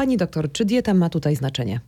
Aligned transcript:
Pani 0.00 0.16
doktor, 0.16 0.52
czy 0.52 0.64
dieta 0.64 0.94
ma 0.94 1.08
tutaj 1.08 1.36
znaczenie? 1.36 1.80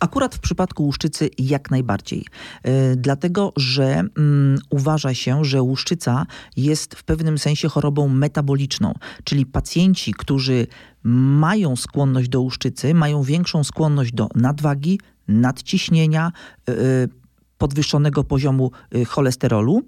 Akurat 0.00 0.34
w 0.34 0.38
przypadku 0.38 0.84
łuszczycy 0.84 1.30
jak 1.38 1.70
najbardziej. 1.70 2.26
Yy, 2.64 2.72
dlatego, 2.96 3.52
że 3.56 4.02
yy, 4.16 4.58
uważa 4.70 5.14
się, 5.14 5.44
że 5.44 5.62
łuszczyca 5.62 6.26
jest 6.56 6.94
w 6.94 7.04
pewnym 7.04 7.38
sensie 7.38 7.68
chorobą 7.68 8.08
metaboliczną, 8.08 8.94
czyli 9.24 9.46
pacjenci, 9.46 10.14
którzy 10.14 10.66
mają 11.02 11.76
skłonność 11.76 12.28
do 12.28 12.40
łuszczycy, 12.40 12.94
mają 12.94 13.22
większą 13.22 13.64
skłonność 13.64 14.12
do 14.12 14.28
nadwagi, 14.34 15.00
nadciśnienia, 15.28 16.32
yy, 16.68 16.74
podwyższonego 17.58 18.24
poziomu 18.24 18.70
cholesterolu 19.08 19.82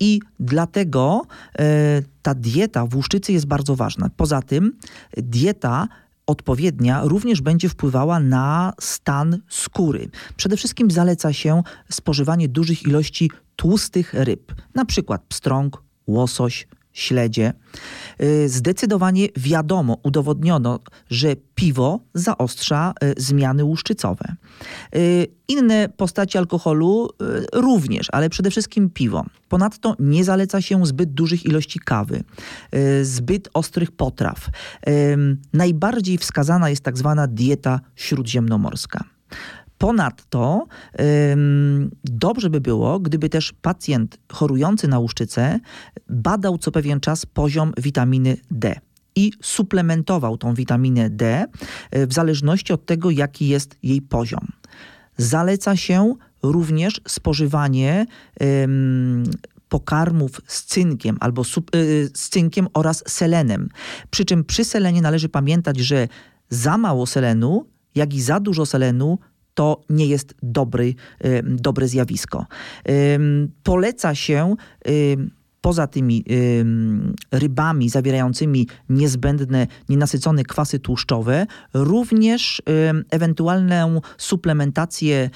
i 0.00 0.20
dlatego 0.40 1.22
ta 2.22 2.34
dieta 2.34 2.86
w 2.86 2.96
łuszczycy 2.96 3.32
jest 3.32 3.46
bardzo 3.46 3.76
ważna. 3.76 4.10
Poza 4.16 4.42
tym 4.42 4.72
dieta 5.16 5.88
odpowiednia 6.30 7.04
również 7.04 7.40
będzie 7.40 7.68
wpływała 7.68 8.20
na 8.20 8.72
stan 8.80 9.38
skóry. 9.48 10.10
Przede 10.36 10.56
wszystkim 10.56 10.90
zaleca 10.90 11.32
się 11.32 11.62
spożywanie 11.90 12.48
dużych 12.48 12.82
ilości 12.82 13.30
tłustych 13.56 14.14
ryb, 14.14 14.52
na 14.74 14.84
przykład 14.84 15.22
pstrąg, 15.28 15.82
łosoś, 16.06 16.66
śledzie. 16.92 17.52
Y, 18.22 18.48
zdecydowanie 18.48 19.28
wiadomo, 19.36 19.98
udowodniono, 20.02 20.80
że 21.10 21.36
piwo 21.54 22.00
zaostrza 22.14 22.92
y, 23.04 23.14
zmiany 23.22 23.64
łuszczycowe. 23.64 24.34
Y, 24.96 25.26
inne 25.48 25.88
postaci 25.88 26.38
alkoholu 26.38 27.08
również, 27.52 28.06
ale 28.12 28.30
przede 28.30 28.50
wszystkim 28.50 28.90
piwo. 28.90 29.24
Ponadto 29.48 29.96
nie 29.98 30.24
zaleca 30.24 30.60
się 30.60 30.86
zbyt 30.86 31.12
dużych 31.12 31.44
ilości 31.44 31.78
kawy, 31.78 32.24
zbyt 33.02 33.48
ostrych 33.54 33.92
potraw. 33.92 34.46
Najbardziej 35.52 36.18
wskazana 36.18 36.70
jest 36.70 36.82
tak 36.82 36.98
zwana 36.98 37.26
dieta 37.26 37.80
śródziemnomorska. 37.96 39.04
Ponadto 39.80 40.66
dobrze 42.04 42.50
by 42.50 42.60
było, 42.60 43.00
gdyby 43.00 43.28
też 43.28 43.52
pacjent 43.62 44.18
chorujący 44.32 44.88
na 44.88 44.98
łuszczycę 44.98 45.60
badał 46.08 46.58
co 46.58 46.72
pewien 46.72 47.00
czas 47.00 47.26
poziom 47.26 47.72
witaminy 47.78 48.36
D 48.50 48.80
i 49.16 49.32
suplementował 49.42 50.36
tą 50.36 50.54
witaminę 50.54 51.10
D 51.10 51.46
y, 51.96 52.06
w 52.06 52.12
zależności 52.12 52.72
od 52.72 52.86
tego, 52.86 53.10
jaki 53.10 53.48
jest 53.48 53.76
jej 53.82 54.02
poziom. 54.02 54.46
Zaleca 55.16 55.76
się 55.76 56.14
również 56.42 57.00
spożywanie 57.08 58.06
pokarmów 59.68 60.40
z 60.46 60.64
cynkiem 60.64 61.16
albo 61.20 61.44
sub, 61.44 61.74
y, 61.74 62.10
z 62.14 62.28
cynkiem 62.28 62.68
oraz 62.74 63.04
selenem. 63.06 63.68
Przy 64.10 64.24
czym 64.24 64.44
przy 64.44 64.64
selenie 64.64 65.02
należy 65.02 65.28
pamiętać, 65.28 65.78
że 65.78 66.08
za 66.50 66.78
mało 66.78 67.06
selenu, 67.06 67.66
jak 67.94 68.14
i 68.14 68.22
za 68.22 68.40
dużo 68.40 68.66
selenu 68.66 69.18
to 69.54 69.80
nie 69.90 70.06
jest 70.06 70.34
dobry, 70.42 70.94
dobre 71.44 71.88
zjawisko. 71.88 72.46
Poleca 73.62 74.14
się 74.14 74.54
poza 75.60 75.86
tymi 75.86 76.24
rybami 77.32 77.88
zawierającymi 77.88 78.68
niezbędne, 78.88 79.66
nienasycone 79.88 80.44
kwasy 80.44 80.78
tłuszczowe, 80.78 81.46
również 81.74 82.62
ewentualną 83.10 84.00
suplementację 84.18 85.30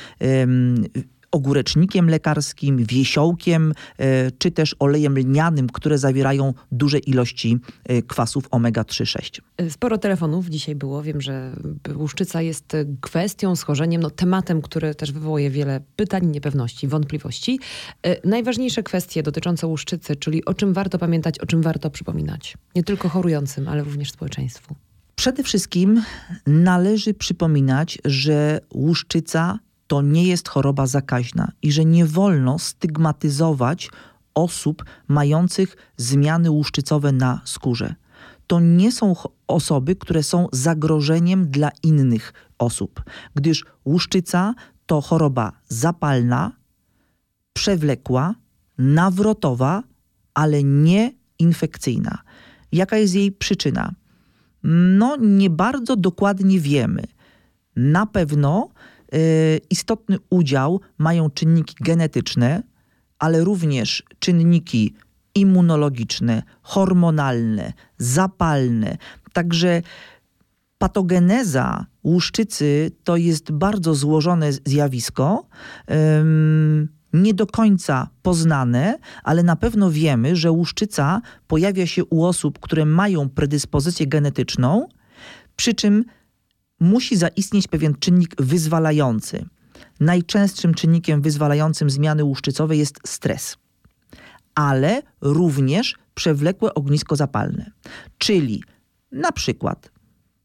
ogórecznikiem 1.34 2.10
lekarskim, 2.10 2.84
wiesiołkiem 2.84 3.72
e, 3.98 4.30
czy 4.30 4.50
też 4.50 4.76
olejem 4.78 5.18
lnianym, 5.18 5.68
które 5.68 5.98
zawierają 5.98 6.54
duże 6.72 6.98
ilości 6.98 7.58
e, 7.84 8.02
kwasów 8.02 8.48
omega-3,6. 8.50 9.40
Sporo 9.70 9.98
telefonów 9.98 10.46
dzisiaj 10.46 10.74
było. 10.74 11.02
Wiem, 11.02 11.20
że 11.20 11.56
łuszczyca 11.94 12.42
jest 12.42 12.76
kwestią, 13.00 13.56
schorzeniem, 13.56 14.02
no, 14.02 14.10
tematem, 14.10 14.62
który 14.62 14.94
też 14.94 15.12
wywołuje 15.12 15.50
wiele 15.50 15.80
pytań, 15.96 16.26
niepewności, 16.26 16.88
wątpliwości. 16.88 17.58
E, 18.02 18.28
najważniejsze 18.28 18.82
kwestie 18.82 19.22
dotyczące 19.22 19.66
łuszczycy, 19.66 20.16
czyli 20.16 20.44
o 20.44 20.54
czym 20.54 20.72
warto 20.72 20.98
pamiętać, 20.98 21.38
o 21.38 21.46
czym 21.46 21.62
warto 21.62 21.90
przypominać. 21.90 22.56
Nie 22.74 22.82
tylko 22.82 23.08
chorującym, 23.08 23.68
ale 23.68 23.84
również 23.84 24.10
społeczeństwu. 24.10 24.74
Przede 25.16 25.42
wszystkim 25.42 26.02
należy 26.46 27.14
przypominać, 27.14 27.98
że 28.04 28.60
łuszczyca 28.74 29.58
to 29.86 30.02
nie 30.02 30.24
jest 30.24 30.48
choroba 30.48 30.86
zakaźna 30.86 31.52
i 31.62 31.72
że 31.72 31.84
nie 31.84 32.06
wolno 32.06 32.58
stygmatyzować 32.58 33.90
osób 34.34 34.84
mających 35.08 35.76
zmiany 35.96 36.50
łuszczycowe 36.50 37.12
na 37.12 37.40
skórze. 37.44 37.94
To 38.46 38.60
nie 38.60 38.92
są 38.92 39.14
osoby, 39.46 39.96
które 39.96 40.22
są 40.22 40.48
zagrożeniem 40.52 41.50
dla 41.50 41.70
innych 41.82 42.32
osób, 42.58 43.02
gdyż 43.34 43.64
łuszczyca 43.84 44.54
to 44.86 45.00
choroba 45.00 45.52
zapalna, 45.68 46.52
przewlekła, 47.52 48.34
nawrotowa, 48.78 49.82
ale 50.34 50.62
nie 50.62 51.12
infekcyjna. 51.38 52.18
Jaka 52.72 52.96
jest 52.96 53.14
jej 53.14 53.32
przyczyna? 53.32 53.94
No, 54.98 55.16
nie 55.20 55.50
bardzo 55.50 55.96
dokładnie 55.96 56.60
wiemy. 56.60 57.02
Na 57.76 58.06
pewno 58.06 58.68
istotny 59.70 60.16
udział 60.30 60.80
mają 60.98 61.30
czynniki 61.30 61.74
genetyczne, 61.80 62.62
ale 63.18 63.44
również 63.44 64.02
czynniki 64.18 64.94
immunologiczne, 65.34 66.42
hormonalne, 66.62 67.72
zapalne. 67.98 68.96
Także 69.32 69.82
patogeneza 70.78 71.86
łuszczycy 72.04 72.90
to 73.04 73.16
jest 73.16 73.52
bardzo 73.52 73.94
złożone 73.94 74.52
zjawisko. 74.52 75.46
nie 77.12 77.34
do 77.34 77.46
końca 77.46 78.08
poznane, 78.22 78.98
ale 79.24 79.42
na 79.42 79.56
pewno 79.56 79.90
wiemy, 79.90 80.36
że 80.36 80.50
łuszczyca 80.50 81.20
pojawia 81.46 81.86
się 81.86 82.04
u 82.04 82.24
osób, 82.24 82.58
które 82.58 82.84
mają 82.84 83.28
predyspozycję 83.28 84.06
genetyczną, 84.06 84.88
przy 85.56 85.74
czym 85.74 86.04
musi 86.80 87.16
zaistnieć 87.16 87.68
pewien 87.68 87.94
czynnik 87.94 88.42
wyzwalający. 88.42 89.46
Najczęstszym 90.00 90.74
czynnikiem 90.74 91.22
wyzwalającym 91.22 91.90
zmiany 91.90 92.24
łuszczycowe 92.24 92.76
jest 92.76 92.98
stres, 93.06 93.56
ale 94.54 95.02
również 95.20 95.94
przewlekłe 96.14 96.74
ognisko 96.74 97.16
zapalne, 97.16 97.70
czyli 98.18 98.62
na 99.12 99.32
przykład 99.32 99.90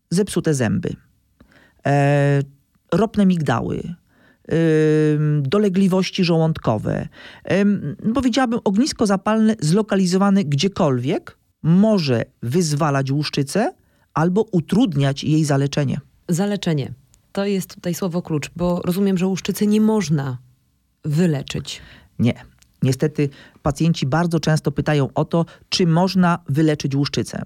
zepsute 0.09 0.53
zęby, 0.53 0.95
e, 1.85 2.41
ropne 2.93 3.25
migdały, 3.25 3.79
e, 3.79 4.55
dolegliwości 5.41 6.23
żołądkowe. 6.23 7.07
E, 7.43 7.65
powiedziałabym, 8.13 8.59
ognisko 8.63 9.05
zapalne 9.05 9.55
zlokalizowane 9.59 10.43
gdziekolwiek 10.43 11.37
może 11.63 12.23
wyzwalać 12.43 13.11
łuszczycę 13.11 13.73
albo 14.13 14.45
utrudniać 14.51 15.23
jej 15.23 15.45
zaleczenie. 15.45 15.99
Zaleczenie. 16.29 16.93
To 17.31 17.45
jest 17.45 17.75
tutaj 17.75 17.93
słowo 17.93 18.21
klucz, 18.21 18.51
bo 18.55 18.81
rozumiem, 18.85 19.17
że 19.17 19.27
łuszczycy 19.27 19.67
nie 19.67 19.81
można 19.81 20.37
wyleczyć. 21.05 21.81
Nie. 22.19 22.33
Niestety 22.83 23.29
pacjenci 23.61 24.05
bardzo 24.05 24.39
często 24.39 24.71
pytają 24.71 25.09
o 25.13 25.25
to, 25.25 25.45
czy 25.69 25.87
można 25.87 26.39
wyleczyć 26.49 26.95
łuszczycę. 26.95 27.43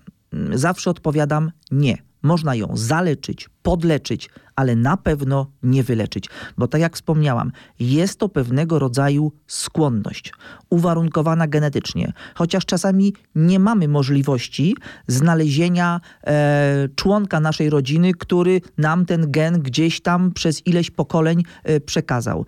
Zawsze 0.54 0.90
odpowiadam 0.90 1.52
nie. 1.72 1.98
Można 2.24 2.56
ją 2.56 2.78
zaleczyć, 2.78 3.50
podleczyć, 3.62 4.30
ale 4.56 4.76
na 4.76 4.98
pewno 4.98 5.48
nie 5.64 5.84
wyleczyć, 5.84 6.30
bo 6.58 6.68
tak 6.68 6.82
jak 6.82 6.96
wspomniałam, 6.96 7.52
jest 7.80 8.20
to 8.20 8.30
pewnego 8.30 8.80
rodzaju 8.80 9.32
skłonność, 9.48 10.34
uwarunkowana 10.70 11.48
genetycznie, 11.48 12.14
chociaż 12.36 12.66
czasami 12.66 13.14
nie 13.36 13.60
mamy 13.60 13.88
możliwości 13.88 14.76
znalezienia 15.08 16.02
e, 16.24 16.90
członka 16.96 17.40
naszej 17.40 17.70
rodziny, 17.70 18.14
który 18.14 18.62
nam 18.78 19.06
ten 19.06 19.32
gen 19.32 19.62
gdzieś 19.62 20.02
tam 20.02 20.32
przez 20.32 20.68
ileś 20.68 20.92
pokoleń 20.92 21.44
e, 21.64 21.80
przekazał. 21.80 22.46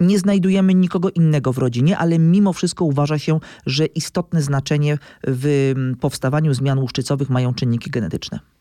Nie 0.00 0.18
znajdujemy 0.18 0.74
nikogo 0.74 1.10
innego 1.10 1.52
w 1.52 1.58
rodzinie, 1.58 1.98
ale 1.98 2.18
mimo 2.18 2.52
wszystko 2.52 2.84
uważa 2.84 3.18
się, 3.18 3.40
że 3.66 3.86
istotne 3.86 4.42
znaczenie 4.42 4.98
w 5.26 5.74
powstawaniu 6.00 6.54
zmian 6.54 6.78
łuszczycowych 6.78 7.30
mają 7.30 7.54
czynniki 7.54 7.90
genetyczne. 7.90 8.55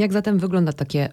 Jak 0.00 0.12
zatem 0.12 0.38
wygląda 0.38 0.72
takie 0.72 1.08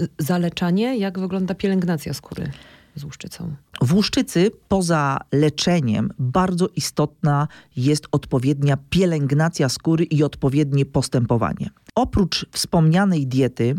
y, 0.00 0.08
zaleczanie? 0.18 0.98
Jak 0.98 1.18
wygląda 1.18 1.54
pielęgnacja 1.54 2.14
skóry? 2.14 2.50
z 2.96 3.04
łuszczycą? 3.04 3.54
W 3.82 3.94
łuszczycy 3.94 4.50
poza 4.68 5.18
leczeniem 5.32 6.10
bardzo 6.18 6.68
istotna 6.76 7.48
jest 7.76 8.06
odpowiednia 8.12 8.76
pielęgnacja 8.90 9.68
skóry 9.68 10.04
i 10.04 10.22
odpowiednie 10.22 10.86
postępowanie. 10.86 11.70
Oprócz 11.94 12.46
wspomnianej 12.50 13.26
diety 13.26 13.74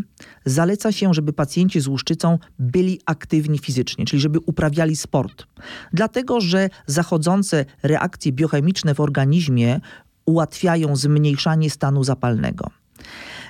zaleca 0.46 0.92
się, 0.92 1.14
żeby 1.14 1.34
pacjenci 1.34 1.80
z 1.80 1.88
łuszczycą 1.88 2.40
byli 2.60 3.00
aktywni 3.06 3.60
fizycznie, 3.60 4.06
czyli 4.06 4.22
żeby 4.22 4.40
uprawiali 4.40 4.96
sport. 4.96 5.46
Dlatego, 5.94 6.42
że 6.42 6.70
zachodzące 6.88 7.66
reakcje 7.84 8.32
biochemiczne 8.32 8.96
w 8.96 9.00
organizmie 9.00 9.80
ułatwiają 10.26 10.96
zmniejszanie 10.96 11.70
stanu 11.70 12.04
zapalnego. 12.04 12.68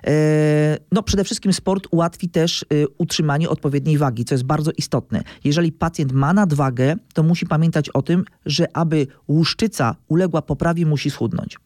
E, 0.08 0.78
no 0.92 1.04
przede 1.04 1.24
wszystkim 1.24 1.54
sport 1.54 1.88
ułatwi 1.92 2.30
też 2.30 2.64
e, 2.64 2.66
utrzymanie 2.98 3.50
odpowiedniej 3.50 3.98
wagi, 3.98 4.26
co 4.26 4.34
jest 4.34 4.44
bardzo 4.44 4.72
istotne. 4.78 5.24
Jeżeli 5.44 5.72
pacjent 5.72 6.12
ma 6.12 6.34
nadwagę, 6.34 6.96
to 7.14 7.24
musi 7.24 7.46
pamiętać 7.46 7.90
o 7.90 8.02
tym, 8.02 8.26
że 8.46 8.78
aby 8.78 9.08
łuszczyca 9.28 9.96
uległa 10.08 10.42
poprawie, 10.42 10.86
musi 10.86 11.12
schudnąć. 11.12 11.58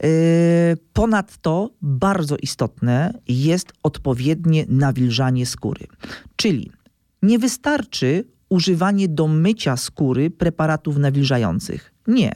E, 0.00 0.06
ponadto 0.92 1.70
bardzo 1.82 2.36
istotne 2.36 3.14
jest 3.28 3.72
odpowiednie 3.82 4.64
nawilżanie 4.68 5.46
skóry. 5.46 5.86
Czyli 6.36 6.70
nie 7.22 7.38
wystarczy 7.38 8.24
używanie 8.48 9.08
do 9.08 9.28
mycia 9.28 9.76
skóry 9.76 10.30
preparatów 10.30 10.96
nawilżających. 10.96 11.92
Nie. 12.06 12.32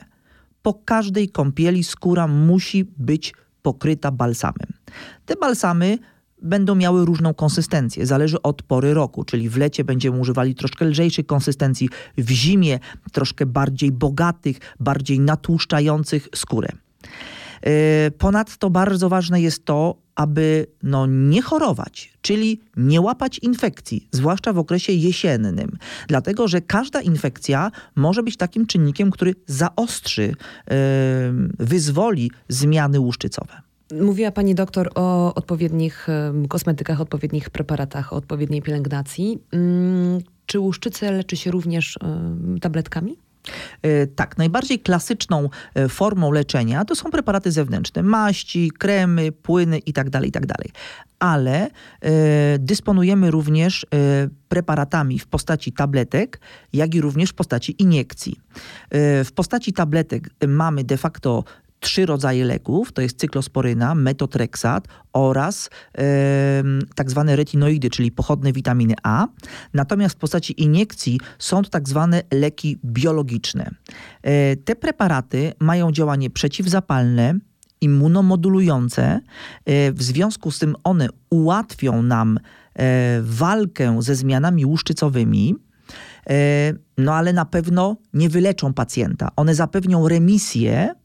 Po 0.61 0.73
każdej 0.73 1.29
kąpieli 1.29 1.83
skóra 1.83 2.27
musi 2.27 2.83
być 2.97 3.33
pokryta 3.61 4.11
balsamem. 4.11 4.74
Te 5.25 5.35
balsamy 5.35 5.97
będą 6.41 6.75
miały 6.75 7.05
różną 7.05 7.33
konsystencję, 7.33 8.05
zależy 8.05 8.41
od 8.41 8.63
pory 8.63 8.93
roku, 8.93 9.23
czyli 9.23 9.49
w 9.49 9.57
lecie 9.57 9.83
będziemy 9.83 10.19
używali 10.19 10.55
troszkę 10.55 10.85
lżejszej 10.85 11.25
konsystencji, 11.25 11.89
w 12.17 12.29
zimie 12.29 12.79
troszkę 13.11 13.45
bardziej 13.45 13.91
bogatych, 13.91 14.57
bardziej 14.79 15.19
natłuszczających 15.19 16.27
skórę. 16.35 16.67
E, 17.61 18.11
ponadto 18.11 18.69
bardzo 18.69 19.09
ważne 19.09 19.41
jest 19.41 19.65
to, 19.65 19.95
aby 20.15 20.67
no, 20.83 21.05
nie 21.05 21.41
chorować, 21.41 22.13
czyli 22.21 22.61
nie 22.77 23.01
łapać 23.01 23.39
infekcji, 23.39 24.07
zwłaszcza 24.11 24.53
w 24.53 24.57
okresie 24.57 24.93
jesiennym, 24.93 25.77
dlatego 26.07 26.47
że 26.47 26.61
każda 26.61 27.01
infekcja 27.01 27.71
może 27.95 28.23
być 28.23 28.37
takim 28.37 28.67
czynnikiem, 28.67 29.11
który 29.11 29.35
zaostrzy, 29.47 30.21
yy, 30.21 30.35
wyzwoli 31.59 32.31
zmiany 32.49 32.99
łuszczycowe. 32.99 33.64
Mówiła 33.91 34.31
pani 34.31 34.55
doktor 34.55 34.91
o 34.95 35.33
odpowiednich 35.33 36.07
kosmetykach, 36.49 37.01
odpowiednich 37.01 37.49
preparatach, 37.49 38.13
o 38.13 38.15
odpowiedniej 38.15 38.61
pielęgnacji. 38.61 39.39
Mm, 39.51 40.19
czy 40.45 40.59
łuszczycę 40.59 41.11
leczy 41.11 41.37
się 41.37 41.51
również 41.51 41.99
tabletkami? 42.61 43.17
E, 43.81 44.07
tak, 44.07 44.37
najbardziej 44.37 44.79
klasyczną 44.79 45.49
e, 45.75 45.89
formą 45.89 46.31
leczenia 46.31 46.85
to 46.85 46.95
są 46.95 47.11
preparaty 47.11 47.51
zewnętrzne, 47.51 48.03
maści, 48.03 48.71
kremy, 48.71 49.31
płyny 49.31 49.77
itd., 49.77 50.11
tak 50.11 50.25
itd. 50.25 50.47
Tak 50.47 50.67
Ale 51.19 51.69
e, 52.01 52.11
dysponujemy 52.59 53.31
również 53.31 53.85
preparatami 54.49 55.19
w 55.19 55.27
postaci 55.27 55.71
tabletek, 55.71 56.39
jak 56.73 56.95
i 56.95 57.01
również 57.01 57.29
w 57.29 57.33
postaci 57.33 57.75
iniekcji. 57.79 58.35
w 59.25 59.29
postaci 59.35 59.73
tabletek 59.73 60.29
mamy 60.47 60.83
de 60.83 60.97
facto 60.97 61.43
trzy 61.85 62.05
rodzaje 62.05 62.45
leków, 62.45 62.91
to 62.91 63.01
jest 63.01 63.19
cyklosporyna, 63.19 63.95
metotreksat 63.95 64.87
oraz 65.13 65.69
tak 66.95 67.11
zwane 67.11 67.35
retinoidy, 67.35 67.89
czyli 67.89 68.11
pochodne 68.11 68.53
witaminy 68.53 68.93
A. 69.03 69.27
Natomiast 69.73 70.15
w 70.15 70.17
postaci 70.17 70.63
iniekcji 70.63 71.19
są 71.39 71.63
to 71.63 71.69
tak 71.69 71.89
zwane 71.89 72.23
leki 72.33 72.77
biologiczne. 72.85 73.69
E, 74.23 74.55
te 74.55 74.75
preparaty 74.75 75.53
mają 75.59 75.91
działanie 75.91 76.29
przeciwzapalne, 76.29 77.39
immunomodulujące. 77.81 79.19
E, 79.65 79.91
w 79.91 80.03
związku 80.03 80.51
z 80.51 80.59
tym 80.59 80.75
one 80.83 81.07
ułatwią 81.29 82.01
nam 82.01 82.39
e, 82.73 83.21
walkę 83.21 84.01
ze 84.01 84.15
zmianami 84.15 84.65
łuszczycowymi, 84.65 85.55
no 86.97 87.13
ale 87.13 87.33
na 87.33 87.45
pewno 87.45 87.97
nie 88.13 88.29
wyleczą 88.29 88.73
pacjenta. 88.73 89.29
One 89.35 89.55
zapewnią 89.55 90.07
remisję, 90.07 90.95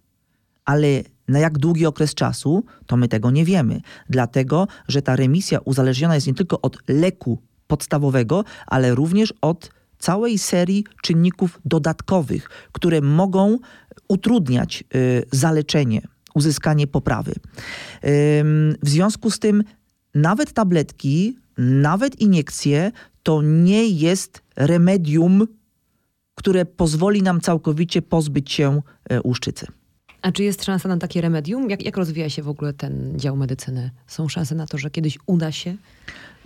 ale 0.70 1.02
na 1.28 1.38
jak 1.38 1.58
długi 1.58 1.87
okres 1.87 2.14
czasu, 2.14 2.64
to 2.87 2.96
my 2.96 3.08
tego 3.08 3.31
nie 3.31 3.44
wiemy. 3.44 3.81
Dlatego, 4.08 4.69
że 4.88 5.02
ta 5.02 5.17
remisja 5.17 5.58
uzależniona 5.64 6.14
jest 6.14 6.26
nie 6.26 6.34
tylko 6.34 6.61
od 6.61 6.78
leku 6.88 7.38
podstawowego, 7.67 8.44
ale 8.67 8.94
również 8.94 9.34
od 9.40 9.70
całej 9.99 10.38
serii 10.38 10.84
czynników 11.02 11.61
dodatkowych, 11.64 12.50
które 12.72 13.00
mogą 13.00 13.58
utrudniać 14.08 14.84
y, 14.94 15.25
zaleczenie, 15.32 16.02
uzyskanie 16.34 16.87
poprawy. 16.87 17.32
w 18.82 18.88
związku 18.88 19.31
z 19.31 19.38
tym, 19.38 19.64
nawet 20.14 20.52
tabletki, 20.52 21.38
nawet 21.58 22.20
iniekcje 22.20 22.93
to 23.23 23.43
nie 23.43 23.88
jest 23.88 24.43
remedium, 24.56 25.46
które 26.34 26.64
pozwoli 26.64 27.23
nam 27.23 27.40
całkowicie 27.40 28.02
pozbyć 28.02 28.52
się 28.52 28.82
y. 29.25 29.79
A 30.22 30.32
czy 30.32 30.44
jest 30.44 30.64
szansa 30.64 30.88
na 30.88 30.96
takie 30.96 31.20
remedium? 31.20 31.70
Jak, 31.70 31.84
jak 31.84 31.96
rozwija 31.96 32.31
się 32.31 32.43
w 32.43 32.49
ogóle 32.49 32.72
ten 32.72 33.19
dział 33.19 33.37
medycyny? 33.37 33.90
Są 34.06 34.28
szanse 34.28 34.55
na 34.55 34.67
to, 34.67 34.78
że 34.78 34.90
kiedyś 34.90 35.19
uda 35.26 35.52
się? 35.52 35.76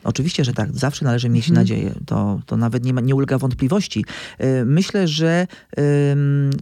Oczywiście, 0.05 0.45
że 0.45 0.53
tak. 0.53 0.73
Zawsze 0.73 1.05
należy 1.05 1.29
mieć 1.29 1.47
hmm. 1.47 1.63
nadzieję. 1.63 1.95
To, 2.07 2.41
to 2.47 2.57
nawet 2.57 2.85
nie, 2.85 2.95
ma, 2.95 3.01
nie 3.01 3.15
ulega 3.15 3.39
wątpliwości. 3.39 4.05
E, 4.39 4.65
myślę, 4.65 5.09
że 5.09 5.47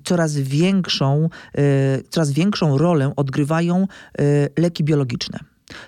coraz 0.04 0.36
większą, 0.36 1.28
e, 1.54 1.62
coraz 2.10 2.32
większą 2.32 2.78
rolę 2.78 3.12
odgrywają 3.16 3.86
e, 4.18 4.60
leki 4.60 4.84
biologiczne. 4.84 5.38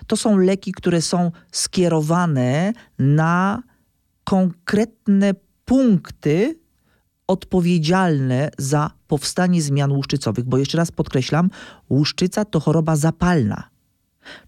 To 0.07 0.17
są 0.17 0.37
leki, 0.37 0.71
które 0.71 1.01
są 1.01 1.31
skierowane 1.51 2.73
na 2.99 3.63
konkretne 4.23 5.33
punkty 5.65 6.55
odpowiedzialne 7.27 8.51
za 8.57 8.91
powstanie 9.07 9.61
zmian 9.61 9.91
łuszczycowych, 9.91 10.45
bo 10.45 10.57
jeszcze 10.57 10.77
raz 10.77 10.91
podkreślam, 10.91 11.49
łuszczyca 11.89 12.45
to 12.45 12.59
choroba 12.59 12.95
zapalna. 12.95 13.63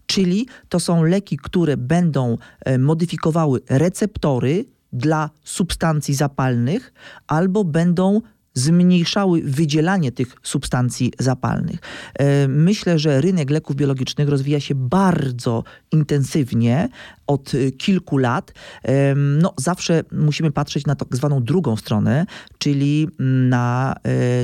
Czyli 0.06 0.46
to 0.68 0.80
są 0.80 1.02
leki, 1.02 1.36
które 1.36 1.76
będą 1.76 2.38
e, 2.64 2.78
modyfikowały 2.78 3.60
receptory 3.68 4.64
dla 4.92 5.30
substancji 5.44 6.14
zapalnych 6.14 6.92
albo 7.26 7.64
będą 7.64 8.20
zmniejszały 8.58 9.42
wydzielanie 9.42 10.12
tych 10.12 10.36
substancji 10.42 11.12
zapalnych. 11.18 11.78
E, 12.14 12.48
myślę, 12.48 12.98
że 12.98 13.20
rynek 13.20 13.50
leków 13.50 13.76
biologicznych 13.76 14.28
rozwija 14.28 14.60
się 14.60 14.74
bardzo 14.74 15.64
intensywnie 15.92 16.88
od 17.26 17.54
e, 17.54 17.70
kilku 17.70 18.18
lat. 18.18 18.52
E, 18.82 19.14
no, 19.14 19.54
zawsze 19.56 20.02
musimy 20.12 20.50
patrzeć 20.50 20.86
na 20.86 20.94
tak 20.94 21.16
zwaną 21.16 21.42
drugą 21.42 21.76
stronę, 21.76 22.26
czyli 22.58 23.08
na 23.48 23.94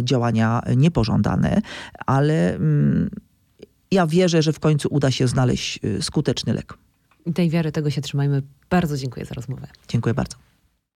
działania 0.03 0.63
niepożądane, 0.77 1.61
ale 2.07 2.55
mm, 2.55 3.11
ja 3.91 4.07
wierzę, 4.07 4.43
że 4.43 4.53
w 4.53 4.61
końcu 4.61 4.89
uda 4.91 5.11
się 5.11 5.29
znaleźć 5.29 5.81
skuteczny 6.01 6.53
lek. 6.53 6.75
I 7.27 7.33
tej 7.33 7.51
wiary 7.51 7.73
tego 7.73 7.91
się 7.91 8.01
trzymajmy. 8.01 8.43
Bardzo 8.71 8.97
dziękuję 8.97 9.27
za 9.27 9.35
rozmowę. 9.35 9.67
Dziękuję 9.89 10.15
bardzo. 10.15 10.37